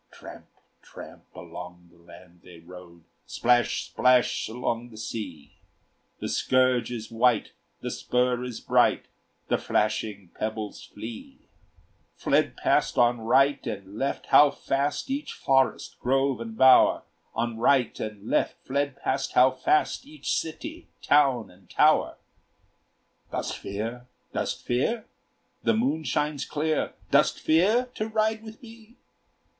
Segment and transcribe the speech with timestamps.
[0.09, 0.47] Tramp!
[0.81, 1.25] tramp!
[1.35, 3.85] along the land they rode, Splash!
[3.85, 4.49] splash!
[4.49, 5.59] along the sea;
[6.19, 9.05] The scourge is wight, the spur is bright,
[9.49, 11.49] The flashing pebbles flee.
[12.15, 17.03] Fled past on right and left how fast Each forest, grove, and bower!
[17.35, 22.17] On right and left fled past how fast Each city, town, and tower!
[23.31, 24.07] "Dost fear?
[24.33, 25.05] dost fear?
[25.61, 28.97] The moon shines clear, Dost fear to ride with me?